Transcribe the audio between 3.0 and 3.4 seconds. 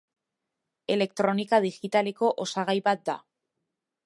da.